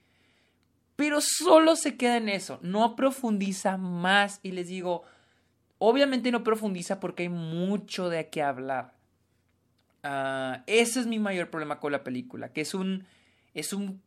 Pero 0.96 1.20
solo 1.20 1.76
se 1.76 1.98
queda 1.98 2.16
en 2.16 2.30
eso, 2.30 2.60
no 2.62 2.96
profundiza 2.96 3.76
más 3.76 4.40
y 4.42 4.52
les 4.52 4.70
digo, 4.70 5.04
obviamente 5.80 6.32
no 6.32 6.46
profundiza 6.46 7.02
porque 7.02 7.24
hay 7.24 7.30
mucho 7.30 8.08
de 8.08 8.30
qué 8.30 8.42
hablar. 8.42 8.94
Uh, 10.06 10.64
ese 10.66 11.02
es 11.02 11.08
mi 11.08 11.20
mayor 11.20 11.50
problema 11.50 11.82
con 11.82 11.92
la 11.92 12.06
película, 12.06 12.54
que 12.54 12.62
es 12.62 12.74
un, 12.74 13.06
es 13.54 13.74
un 13.74 14.02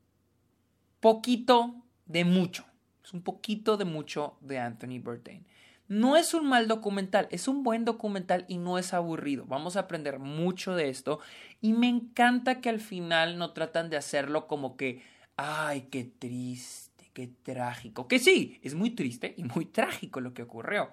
poquito 1.00 1.74
de 2.06 2.24
mucho. 2.24 2.64
Es 3.04 3.12
un 3.12 3.20
poquito 3.20 3.76
de 3.76 3.84
mucho 3.84 4.38
de 4.40 4.58
Anthony 4.58 5.00
Bourdain. 5.02 5.44
No 5.88 6.16
es 6.16 6.34
un 6.34 6.46
mal 6.48 6.66
documental, 6.66 7.28
es 7.30 7.46
un 7.46 7.62
buen 7.62 7.84
documental 7.84 8.44
y 8.48 8.58
no 8.58 8.78
es 8.78 8.92
aburrido. 8.92 9.44
Vamos 9.46 9.76
a 9.76 9.80
aprender 9.80 10.18
mucho 10.18 10.74
de 10.74 10.88
esto 10.88 11.20
y 11.60 11.72
me 11.74 11.88
encanta 11.88 12.60
que 12.60 12.68
al 12.68 12.80
final 12.80 13.38
no 13.38 13.52
tratan 13.52 13.88
de 13.88 13.96
hacerlo 13.96 14.48
como 14.48 14.76
que, 14.76 15.02
ay, 15.36 15.82
qué 15.90 16.04
triste, 16.04 17.10
qué 17.12 17.28
trágico. 17.28 18.08
Que 18.08 18.18
sí, 18.18 18.58
es 18.62 18.74
muy 18.74 18.90
triste 18.90 19.34
y 19.36 19.44
muy 19.44 19.64
trágico 19.64 20.20
lo 20.20 20.34
que 20.34 20.42
ocurrió. 20.42 20.90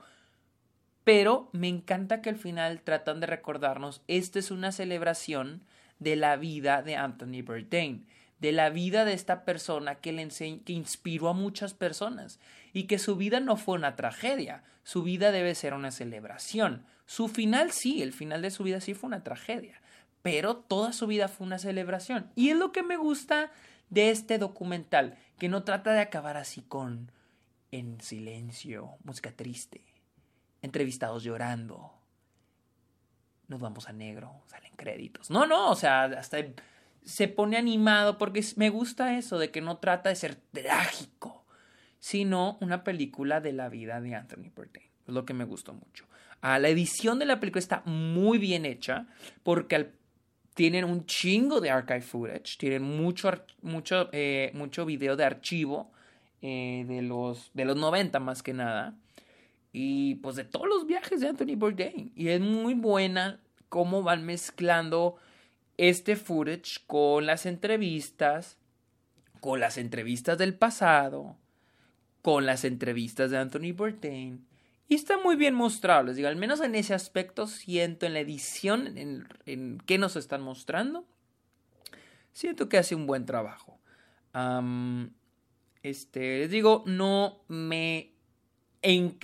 Pero 1.03 1.49
me 1.53 1.67
encanta 1.67 2.21
que 2.21 2.29
al 2.29 2.37
final 2.37 2.81
tratan 2.81 3.19
de 3.19 3.27
recordarnos, 3.27 4.01
esta 4.07 4.39
es 4.39 4.51
una 4.51 4.71
celebración 4.71 5.63
de 5.99 6.15
la 6.15 6.35
vida 6.37 6.81
de 6.83 6.95
Anthony 6.95 7.41
Bourdain, 7.43 8.05
de 8.43 8.51
la 8.51 8.69
vida 8.69 9.05
de 9.05 9.13
esta 9.13 9.45
persona 9.45 9.95
que, 9.95 10.11
le 10.11 10.27
que 10.27 10.73
inspiró 10.73 11.29
a 11.29 11.33
muchas 11.33 11.73
personas 11.73 12.41
y 12.73 12.83
que 12.83 12.99
su 12.99 13.15
vida 13.15 13.39
no 13.39 13.55
fue 13.55 13.75
una 13.75 13.95
tragedia, 13.95 14.65
su 14.83 15.01
vida 15.01 15.31
debe 15.31 15.55
ser 15.55 15.73
una 15.73 15.91
celebración. 15.91 16.85
Su 17.05 17.29
final 17.29 17.71
sí, 17.71 18.01
el 18.01 18.11
final 18.11 18.41
de 18.41 18.51
su 18.51 18.63
vida 18.63 18.81
sí 18.81 18.95
fue 18.95 19.07
una 19.07 19.23
tragedia, 19.23 19.81
pero 20.21 20.57
toda 20.57 20.91
su 20.91 21.07
vida 21.07 21.29
fue 21.29 21.47
una 21.47 21.57
celebración. 21.57 22.29
Y 22.35 22.49
es 22.49 22.57
lo 22.57 22.73
que 22.73 22.83
me 22.83 22.97
gusta 22.97 23.49
de 23.89 24.09
este 24.09 24.37
documental, 24.39 25.17
que 25.39 25.47
no 25.47 25.63
trata 25.63 25.93
de 25.93 26.01
acabar 26.01 26.35
así 26.35 26.63
con 26.63 27.13
en 27.71 28.01
silencio, 28.01 28.97
música 29.05 29.31
triste 29.31 29.85
entrevistados 30.61 31.23
llorando. 31.23 31.93
Nos 33.47 33.61
vamos 33.61 33.87
a 33.87 33.93
negro, 33.93 34.41
salen 34.47 34.73
créditos. 34.75 35.29
No, 35.29 35.45
no, 35.45 35.69
o 35.69 35.75
sea, 35.75 36.03
hasta 36.03 36.39
se 37.05 37.27
pone 37.27 37.57
animado 37.57 38.17
porque 38.17 38.43
me 38.55 38.69
gusta 38.69 39.17
eso 39.17 39.37
de 39.37 39.51
que 39.51 39.61
no 39.61 39.77
trata 39.77 40.09
de 40.09 40.15
ser 40.15 40.35
trágico, 40.35 41.45
sino 41.99 42.57
una 42.61 42.83
película 42.83 43.41
de 43.41 43.53
la 43.53 43.69
vida 43.69 44.01
de 44.01 44.15
Anthony 44.15 44.51
Bourdain. 44.55 44.87
Es 45.07 45.13
lo 45.13 45.25
que 45.25 45.33
me 45.33 45.45
gustó 45.45 45.73
mucho. 45.73 46.05
Ah, 46.41 46.59
la 46.59 46.69
edición 46.69 47.19
de 47.19 47.25
la 47.25 47.39
película 47.39 47.59
está 47.59 47.83
muy 47.85 48.37
bien 48.37 48.65
hecha 48.65 49.07
porque 49.43 49.91
tienen 50.53 50.85
un 50.85 51.05
chingo 51.05 51.61
de 51.61 51.71
archive 51.71 52.01
footage, 52.01 52.57
tienen 52.57 52.83
mucho, 52.83 53.31
mucho, 53.61 54.09
eh, 54.11 54.51
mucho 54.53 54.85
video 54.85 55.15
de 55.15 55.25
archivo 55.25 55.91
eh, 56.41 56.85
de, 56.87 57.01
los, 57.01 57.51
de 57.53 57.65
los 57.65 57.77
90 57.77 58.19
más 58.19 58.43
que 58.43 58.53
nada 58.53 58.95
y 59.71 60.15
pues 60.15 60.35
de 60.35 60.43
todos 60.43 60.67
los 60.67 60.85
viajes 60.85 61.19
de 61.19 61.29
Anthony 61.29 61.55
Bourdain. 61.55 62.13
Y 62.15 62.27
es 62.29 62.39
muy 62.39 62.75
buena 62.75 63.39
cómo 63.69 64.03
van 64.03 64.25
mezclando 64.25 65.15
este 65.89 66.15
footage 66.15 66.79
con 66.87 67.25
las 67.25 67.45
entrevistas, 67.45 68.57
con 69.39 69.59
las 69.59 69.77
entrevistas 69.77 70.37
del 70.37 70.55
pasado, 70.55 71.37
con 72.21 72.45
las 72.45 72.63
entrevistas 72.63 73.31
de 73.31 73.37
Anthony 73.37 73.73
Bourdain. 73.75 74.47
Y 74.87 74.95
está 74.95 75.17
muy 75.17 75.35
bien 75.35 75.55
mostrado, 75.55 76.03
les 76.03 76.15
digo, 76.15 76.27
al 76.27 76.35
menos 76.35 76.61
en 76.61 76.75
ese 76.75 76.93
aspecto 76.93 77.47
siento 77.47 78.05
en 78.05 78.13
la 78.13 78.19
edición, 78.19 78.97
en, 78.97 79.27
en 79.45 79.79
qué 79.85 79.97
nos 79.97 80.15
están 80.15 80.41
mostrando, 80.41 81.05
siento 82.31 82.69
que 82.69 82.77
hace 82.77 82.95
un 82.95 83.07
buen 83.07 83.25
trabajo. 83.25 83.79
este, 85.83 86.39
les 86.39 86.49
digo, 86.49 86.83
no 86.85 87.43
me 87.47 88.13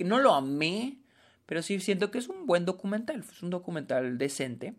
no 0.04 0.18
lo 0.20 0.34
amé, 0.34 0.98
pero 1.46 1.62
sí 1.62 1.80
siento 1.80 2.10
que 2.10 2.18
es 2.18 2.28
un 2.28 2.46
buen 2.46 2.64
documental. 2.64 3.20
Es 3.20 3.42
un 3.42 3.50
documental 3.50 4.18
decente. 4.18 4.74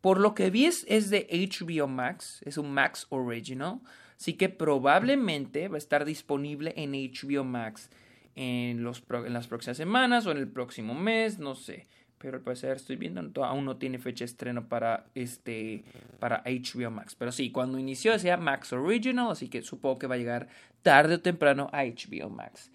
Por 0.00 0.20
lo 0.20 0.34
que 0.34 0.50
vi 0.50 0.66
es, 0.66 1.10
de 1.10 1.26
HBO 1.30 1.88
Max. 1.88 2.42
Es 2.44 2.58
un 2.58 2.72
Max 2.72 3.06
Original. 3.10 3.80
Así 4.16 4.34
que 4.34 4.48
probablemente 4.48 5.68
va 5.68 5.74
a 5.74 5.78
estar 5.78 6.04
disponible 6.04 6.72
en 6.76 6.92
HBO 6.92 7.44
Max 7.44 7.90
en, 8.34 8.84
las 8.84 9.00
próximas 9.46 9.76
semanas 9.76 10.26
o 10.26 10.30
en 10.30 10.38
el 10.38 10.48
próximo 10.48 10.94
mes. 10.94 11.38
No 11.38 11.54
sé 11.54 11.86
pero 12.18 12.38
al 12.38 12.42
parecer 12.42 12.76
estoy 12.76 12.96
viendo, 12.96 13.44
aún 13.44 13.64
no 13.64 13.76
tiene 13.76 13.98
fecha 13.98 14.24
de 14.24 14.30
estreno 14.30 14.68
para, 14.68 15.06
este, 15.14 15.84
para 16.18 16.42
HBO 16.44 16.90
Max. 16.90 17.14
Pero 17.14 17.30
sí, 17.30 17.52
cuando 17.52 17.78
inició 17.78 18.12
decía 18.12 18.36
Max 18.36 18.72
Original, 18.72 19.30
así 19.30 19.48
que 19.48 19.62
supongo 19.62 19.98
que 19.98 20.06
va 20.06 20.14
a 20.14 20.18
llegar 20.18 20.48
tarde 20.82 21.16
o 21.16 21.20
temprano 21.20 21.68
a 21.72 21.84
HBO 21.84 22.30
Max. 22.30 22.70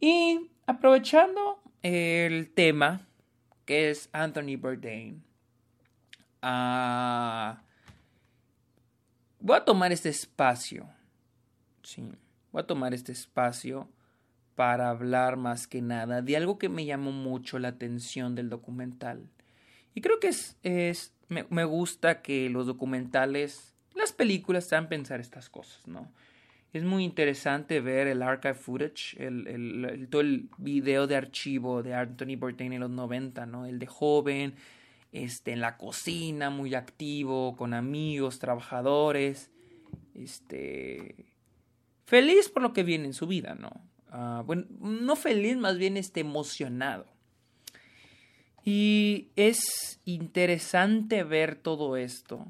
Y 0.00 0.50
aprovechando 0.66 1.60
el 1.82 2.50
tema, 2.50 3.07
que 3.68 3.90
es 3.90 4.08
Anthony 4.14 4.56
Bourdain, 4.58 5.22
uh, 6.42 7.54
voy 9.40 9.56
a 9.58 9.64
tomar 9.66 9.92
este 9.92 10.08
espacio, 10.08 10.88
sí, 11.82 12.10
voy 12.50 12.62
a 12.62 12.66
tomar 12.66 12.94
este 12.94 13.12
espacio 13.12 13.86
para 14.54 14.88
hablar 14.88 15.36
más 15.36 15.66
que 15.66 15.82
nada 15.82 16.22
de 16.22 16.34
algo 16.38 16.58
que 16.58 16.70
me 16.70 16.86
llamó 16.86 17.12
mucho 17.12 17.58
la 17.58 17.68
atención 17.68 18.34
del 18.34 18.48
documental. 18.48 19.28
Y 19.94 20.00
creo 20.00 20.18
que 20.18 20.28
es, 20.28 20.56
es 20.62 21.12
me, 21.28 21.64
gusta 21.64 22.22
que 22.22 22.48
los 22.48 22.66
documentales, 22.66 23.74
las 23.94 24.14
películas, 24.14 24.72
hagan 24.72 24.88
pensar 24.88 25.20
estas 25.20 25.50
cosas, 25.50 25.86
¿no? 25.86 26.10
Es 26.72 26.84
muy 26.84 27.04
interesante 27.04 27.80
ver 27.80 28.08
el 28.08 28.22
archive 28.22 28.54
footage, 28.54 29.16
el, 29.18 30.06
todo 30.10 30.20
el 30.20 30.50
video 30.58 31.06
de 31.06 31.16
archivo 31.16 31.82
de 31.82 31.94
Anthony 31.94 32.36
Bourdain 32.38 32.72
en 32.74 32.80
los 32.80 32.90
90, 32.90 33.46
¿no? 33.46 33.64
El 33.64 33.78
de 33.78 33.86
joven, 33.86 34.54
este, 35.12 35.52
en 35.52 35.60
la 35.60 35.78
cocina, 35.78 36.50
muy 36.50 36.74
activo, 36.74 37.56
con 37.56 37.72
amigos, 37.72 38.38
trabajadores, 38.38 39.50
este, 40.14 41.32
feliz 42.04 42.50
por 42.50 42.62
lo 42.62 42.74
que 42.74 42.82
viene 42.82 43.06
en 43.06 43.14
su 43.14 43.26
vida, 43.26 43.54
¿no? 43.54 43.70
Ah, 44.10 44.42
bueno, 44.44 44.66
no 44.78 45.16
feliz, 45.16 45.56
más 45.56 45.78
bien 45.78 45.96
este, 45.96 46.20
emocionado. 46.20 47.06
Y 48.62 49.28
es 49.36 50.00
interesante 50.04 51.24
ver 51.24 51.56
todo 51.56 51.96
esto 51.96 52.46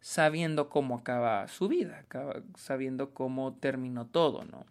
sabiendo 0.00 0.68
cómo 0.68 0.96
acaba 0.96 1.46
su 1.48 1.68
vida, 1.68 2.04
sabiendo 2.56 3.10
cómo 3.14 3.54
terminó 3.54 4.06
todo, 4.06 4.44
¿no? 4.44 4.66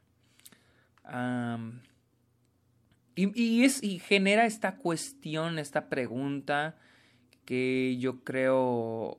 y, 3.16 3.64
es, 3.64 3.84
y 3.84 4.00
genera 4.00 4.46
esta 4.46 4.76
cuestión, 4.76 5.58
esta 5.58 5.90
pregunta 5.90 6.78
que 7.46 7.98
yo 8.00 8.24
creo 8.24 9.18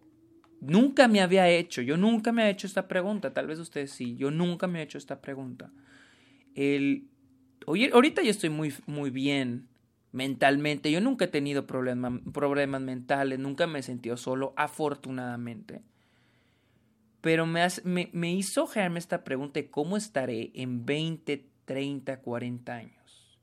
nunca 0.61 1.09
me 1.09 1.21
había 1.21 1.49
hecho. 1.49 1.83
Yo 1.83 1.97
nunca 1.97 2.31
me 2.31 2.47
he 2.47 2.51
hecho 2.51 2.69
esta 2.69 2.87
pregunta. 2.87 3.33
Tal 3.35 3.49
vez 3.49 3.59
ustedes 3.59 3.91
sí. 3.91 4.15
Yo 4.17 4.31
nunca 4.31 4.69
me 4.69 4.79
he 4.79 4.83
hecho 4.83 4.99
esta 4.99 5.21
pregunta 5.21 5.73
el... 6.55 7.09
ahorita 7.67 8.23
yo 8.23 8.31
estoy 8.31 8.51
muy, 8.51 8.75
muy 8.87 9.11
bien 9.11 9.69
mentalmente. 10.13 10.91
Yo 10.91 11.01
nunca 11.01 11.27
he 11.27 11.29
tenido 11.29 11.67
problemas 11.67 12.81
mentales, 12.81 13.39
nunca 13.39 13.67
me 13.67 13.79
he 13.79 13.83
sentido 13.83 14.17
solo, 14.17 14.53
afortunadamente. 14.57 15.83
Pero 17.21 17.47
me, 17.47 17.67
me, 17.85 18.33
hizo 18.33 18.67
generarme 18.67 18.99
esta 18.99 19.25
pregunta 19.25 19.61
de 19.61 19.71
cómo 19.71 19.97
estaré 19.97 20.51
en 20.55 20.87
20, 20.87 21.47
30, 21.67 22.21
40 22.21 22.75
años. 22.75 23.39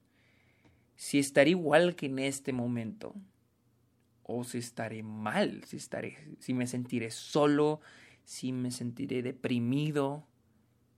Si 0.95 1.19
estaré 1.19 1.51
igual 1.51 1.95
que 1.95 2.07
en 2.07 2.19
este 2.19 2.53
momento. 2.53 3.13
O 4.23 4.43
si 4.43 4.57
estaré 4.57 5.03
mal, 5.03 5.63
si, 5.65 5.77
estaré, 5.77 6.17
si 6.39 6.53
me 6.53 6.67
sentiré 6.67 7.11
solo, 7.11 7.79
si 8.25 8.51
me 8.51 8.71
sentiré 8.71 9.21
deprimido, 9.21 10.27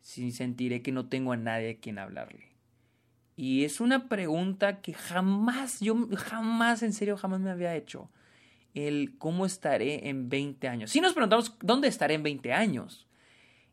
sin 0.01 0.31
sentiré 0.31 0.81
que 0.81 0.91
no 0.91 1.09
tengo 1.09 1.33
a 1.33 1.37
nadie 1.37 1.71
a 1.71 1.77
quien 1.77 1.99
hablarle. 1.99 2.49
Y 3.35 3.65
es 3.65 3.79
una 3.79 4.09
pregunta 4.09 4.81
que 4.81 4.93
jamás, 4.93 5.79
yo 5.79 6.09
jamás, 6.17 6.81
en 6.81 6.91
serio, 6.91 7.17
jamás 7.17 7.39
me 7.39 7.51
había 7.51 7.75
hecho. 7.75 8.09
El 8.73 9.17
cómo 9.17 9.45
estaré 9.45 10.09
en 10.09 10.29
20 10.29 10.67
años. 10.67 10.91
Si 10.91 11.01
nos 11.01 11.13
preguntamos 11.13 11.57
dónde 11.61 11.87
estaré 11.87 12.13
en 12.13 12.23
20 12.23 12.53
años, 12.53 13.07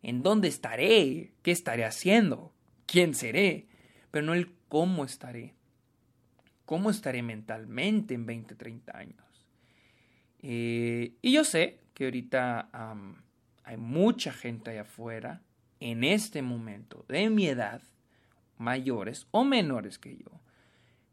en 0.03 0.23
dónde 0.23 0.49
estaré, 0.49 1.33
qué 1.43 1.51
estaré 1.51 1.85
haciendo, 1.85 2.53
quién 2.87 3.15
seré, 3.15 3.67
pero 4.11 4.25
no 4.25 4.35
el 4.35 4.53
cómo 4.69 5.05
estaré. 5.05 5.55
cómo 6.65 6.91
estaré 6.91 7.23
mentalmente 7.23 8.15
en 8.15 8.27
20, 8.27 8.57
30 8.57 8.99
años. 8.99 9.47
Eh, 10.43 11.13
y 11.23 11.33
yo 11.33 11.45
sé 11.45 11.79
que 11.95 12.05
ahorita 12.05 12.71
hay 13.63 13.77
mucha 13.77 14.33
gente 14.33 14.71
allá 14.71 14.83
afuera, 14.83 15.43
en 15.81 16.05
este 16.05 16.43
momento, 16.43 17.05
de 17.09 17.31
mi 17.31 17.47
edad, 17.47 17.83
mayores 18.59 19.27
o 19.31 19.45
menores 19.45 19.99
que 19.99 20.17
yo, 20.17 20.41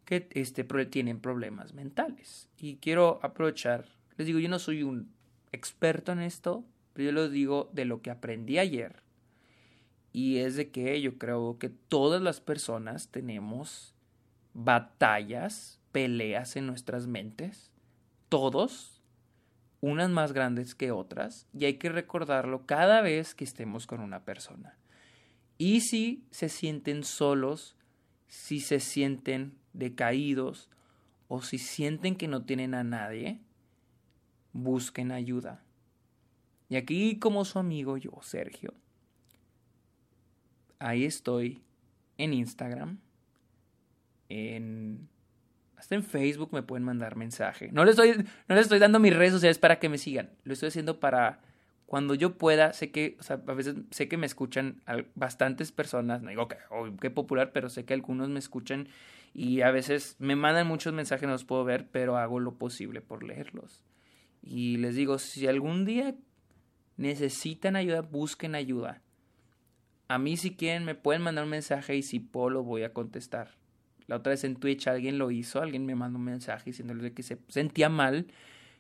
que 0.06 0.28
este, 0.32 0.64
tienen 0.86 1.20
problemas 1.20 1.74
mentales. 1.74 2.48
Y 2.58 2.78
quiero 2.78 3.20
aprovechar, 3.24 3.86
les 4.18 4.28
digo, 4.28 4.40
yo 4.40 4.50
no 4.50 4.60
soy 4.60 4.84
un 4.84 5.12
experto 5.52 6.12
en 6.12 6.20
esto, 6.20 6.64
pero 6.94 7.12
yo 7.12 7.22
les 7.24 7.32
digo 7.32 7.70
de 7.74 7.86
lo 7.86 8.02
que 8.02 8.12
aprendí 8.12 8.60
ayer. 8.60 9.02
Y 10.12 10.38
es 10.38 10.56
de 10.56 10.70
que 10.70 11.02
yo 11.02 11.18
creo 11.18 11.58
que 11.58 11.70
todas 11.70 12.22
las 12.22 12.40
personas 12.40 13.10
tenemos 13.10 13.96
batallas, 14.54 15.80
peleas 15.92 16.56
en 16.56 16.68
nuestras 16.68 17.08
mentes. 17.08 17.72
Todos, 18.30 19.02
unas 19.82 20.10
más 20.10 20.32
grandes 20.34 20.76
que 20.76 20.92
otras. 20.92 21.48
Y 21.54 21.66
hay 21.66 21.76
que 21.76 21.90
recordarlo 21.90 22.66
cada 22.66 23.02
vez 23.02 23.34
que 23.34 23.44
estemos 23.44 23.88
con 23.88 24.02
una 24.02 24.24
persona. 24.24 24.78
Y 25.58 25.82
si 25.82 26.24
se 26.30 26.50
sienten 26.50 27.04
solos, 27.04 27.76
si 28.28 28.60
se 28.60 28.80
sienten 28.80 29.54
decaídos 29.74 30.70
o 31.28 31.42
si 31.42 31.58
sienten 31.58 32.16
que 32.16 32.28
no 32.28 32.46
tienen 32.46 32.74
a 32.74 32.84
nadie, 32.84 33.40
busquen 34.54 35.12
ayuda. 35.12 35.64
Y 36.70 36.76
aquí 36.76 37.20
como 37.20 37.46
su 37.46 37.60
amigo 37.60 37.98
yo, 37.98 38.12
Sergio, 38.22 38.74
ahí 40.80 41.06
estoy 41.06 41.62
en 42.18 42.34
Instagram, 42.34 43.00
en 44.30 45.10
hasta 45.76 45.96
en 45.96 46.04
Facebook 46.04 46.50
me 46.54 46.64
pueden 46.64 46.84
mandar 46.84 47.18
mensaje. 47.18 47.70
No 47.74 47.84
les 47.84 48.00
estoy 48.00 48.26
no 48.48 48.56
estoy 48.56 48.80
dando 48.80 49.00
mis 49.00 49.16
redes 49.16 49.34
sociales 49.34 49.60
para 49.60 49.80
que 49.80 49.90
me 49.90 49.98
sigan, 49.98 50.30
lo 50.44 50.54
estoy 50.54 50.70
haciendo 50.70 51.00
para 51.00 51.42
cuando 51.86 52.16
yo 52.16 52.40
pueda, 52.40 52.74
sé 52.74 52.90
que, 52.90 53.18
o 53.20 53.24
sea, 53.24 53.40
a 53.46 53.54
veces 53.54 53.76
sé 53.92 54.08
que 54.08 54.18
me 54.18 54.26
escuchan 54.26 54.82
bastantes 55.14 55.72
personas, 55.72 56.24
no 56.24 56.30
digo 56.30 56.48
que, 56.48 56.58
qué 57.00 57.12
popular, 57.12 57.52
pero 57.54 57.70
sé 57.70 57.86
que 57.86 57.94
algunos 57.94 58.30
me 58.30 58.40
escuchan 58.40 58.88
y 59.34 59.62
a 59.62 59.72
veces 59.72 60.16
me 60.20 60.36
mandan 60.36 60.68
muchos 60.68 60.94
mensajes, 60.94 61.26
no 61.26 61.34
los 61.34 61.46
puedo 61.46 61.64
ver, 61.64 61.88
pero 61.92 62.18
hago 62.18 62.40
lo 62.40 62.56
posible 62.58 63.02
por 63.02 63.24
leerlos. 63.24 63.82
Y 64.42 64.78
les 64.78 64.96
digo, 64.96 65.18
si 65.18 65.48
algún 65.48 65.86
día 65.86 66.16
necesitan 66.98 67.76
ayuda, 67.76 68.02
busquen 68.02 68.54
ayuda. 68.56 69.02
A 70.08 70.20
mí 70.20 70.38
si 70.38 70.56
quieren 70.56 70.86
me 70.86 70.96
pueden 70.96 71.24
mandar 71.24 71.46
un 71.46 71.50
mensaje 71.50 71.96
y 71.96 72.04
si 72.04 72.20
puedo 72.20 72.50
lo 72.50 72.64
voy 72.64 72.84
a 72.84 72.94
contestar. 72.94 73.56
La 74.06 74.18
otra 74.18 74.32
vez 74.32 74.44
en 74.44 74.58
Twitch 74.58 74.88
alguien 74.88 75.18
lo 75.18 75.32
hizo, 75.32 75.62
alguien 75.62 75.86
me 75.86 75.96
mandó 75.96 76.20
un 76.20 76.26
mensaje 76.26 76.66
diciéndole 76.66 77.14
que 77.14 77.24
se 77.24 77.40
sentía 77.48 77.90
mal 77.90 78.28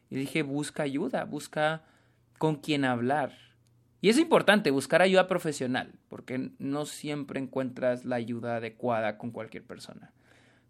y 0.09 0.15
dije, 0.17 0.43
busca 0.43 0.83
ayuda, 0.83 1.23
busca 1.23 1.85
con 2.37 2.57
quién 2.57 2.85
hablar. 2.85 3.33
Y 4.01 4.09
es 4.09 4.19
importante 4.19 4.69
buscar 4.69 5.01
ayuda 5.01 5.27
profesional, 5.27 5.93
porque 6.09 6.51
no 6.59 6.85
siempre 6.85 7.39
encuentras 7.39 8.03
la 8.03 8.17
ayuda 8.17 8.57
adecuada 8.57 9.17
con 9.17 9.31
cualquier 9.31 9.63
persona. 9.63 10.11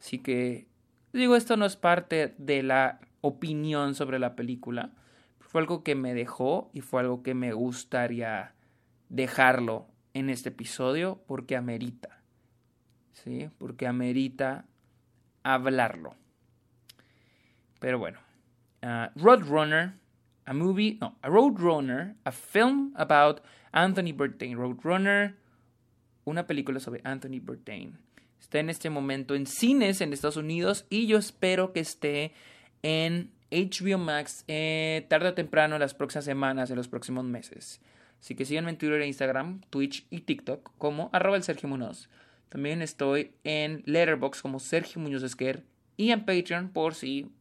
Así 0.04 0.20
que, 0.20 0.68
digo, 1.14 1.38
esto 1.38 1.56
no 1.56 1.66
es 1.66 1.78
parte 1.78 2.36
de 2.38 2.62
la 2.62 3.00
opinión 3.22 3.96
sobre 3.96 4.20
la 4.20 4.36
película. 4.36 4.92
Fue 5.40 5.62
algo 5.62 5.82
que 5.82 5.96
me 5.96 6.14
dejó 6.14 6.70
y 6.74 6.82
fue 6.82 7.00
algo 7.00 7.24
que 7.24 7.34
me 7.34 7.54
gustaría 7.54 8.54
dejarlo 9.08 9.88
en 10.14 10.30
este 10.30 10.50
episodio 10.50 11.24
porque 11.26 11.56
amerita. 11.56 12.22
¿Sí? 13.14 13.50
Porque 13.58 13.88
amerita 13.88 14.66
hablarlo. 15.42 16.16
Pero 17.80 17.98
bueno, 17.98 18.20
uh, 18.82 19.18
Roadrunner 19.18 19.94
a 20.46 20.54
movie, 20.54 20.98
no, 21.00 21.18
a 21.22 21.30
Roadrunner, 21.30 22.18
a 22.26 22.32
film 22.34 22.92
about 22.98 23.40
Anthony 23.72 24.12
Bourdain. 24.14 24.58
Roadrunner, 24.58 25.38
una 26.26 26.46
película 26.46 26.82
sobre 26.82 27.00
Anthony 27.06 27.40
Bourdain. 27.42 27.98
Está 28.44 28.60
en 28.60 28.70
este 28.70 28.90
momento 28.90 29.36
en 29.36 29.48
cines 29.48 30.02
en 30.02 30.12
Estados 30.12 30.36
Unidos 30.36 30.86
y 30.90 31.08
yo 31.08 31.18
espero 31.18 31.72
que 31.72 31.80
esté 31.80 32.34
en 32.82 33.32
HBO 33.50 33.98
Max 33.98 34.44
eh, 34.50 35.06
tarde 35.08 35.30
o 35.30 35.34
temprano 35.34 35.76
en 35.76 35.80
las 35.80 35.94
próximas 35.94 36.26
semanas, 36.26 36.70
en 36.70 36.76
los 36.76 36.90
próximos 36.90 37.24
meses. 37.24 37.80
Así 38.20 38.36
que 38.36 38.44
síganme 38.44 38.72
en 38.72 38.78
Twitter, 38.78 39.02
e 39.02 39.08
Instagram, 39.08 39.62
Twitch 39.70 40.06
y 40.10 40.22
TikTok 40.22 40.72
como 40.78 41.10
arroba 41.14 41.38
el 41.38 41.44
Sergio 41.44 41.70
Munoz. 41.70 42.10
También 42.50 42.82
estoy 42.82 43.32
en 43.46 43.82
Letterboxd 43.86 44.42
como 44.42 44.60
Sergio 44.60 45.02
Muñoz 45.02 45.24
Esquer 45.24 45.64
y 45.96 46.12
en 46.12 46.26
Patreon 46.26 46.68
por 46.68 46.96
si 46.96 47.32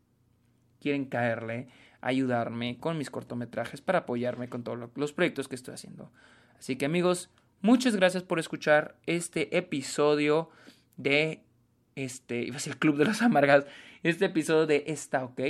quieren 0.81 1.07
caerle 1.07 1.67
ayudarme 2.01 2.79
con 2.79 2.97
mis 2.97 3.11
cortometrajes, 3.11 3.81
para 3.81 4.01
apoyarme 4.01 4.49
con 4.49 4.63
todos 4.63 4.79
los 4.95 5.13
proyectos 5.13 5.49
que 5.49 5.57
estoy 5.57 5.75
haciendo. 5.75 6.13
Así 6.61 6.77
que 6.77 6.85
amigos, 6.85 7.29
muchas 7.61 7.97
gracias 7.97 8.23
por 8.23 8.39
escuchar 8.39 8.97
este 9.07 9.57
episodio 9.59 10.49
de 11.03 11.43
este, 11.95 12.43
iba 12.43 12.57
a 12.57 12.61
ser 12.61 12.75
el 12.75 12.79
Club 12.79 12.97
de 12.97 13.05
los 13.05 13.23
Amargas, 13.23 13.67
este 14.03 14.27
episodio 14.27 14.67
de 14.67 14.85
Está 14.87 15.25
OK. 15.25 15.41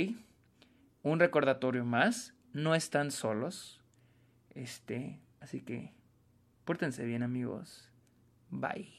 Un 1.01 1.19
recordatorio 1.19 1.85
más, 1.85 2.33
no 2.53 2.75
están 2.75 3.11
solos. 3.11 3.81
Este, 4.55 5.19
así 5.41 5.61
que 5.61 5.91
pórtense 6.65 7.05
bien 7.05 7.23
amigos. 7.23 7.89
Bye. 8.49 8.91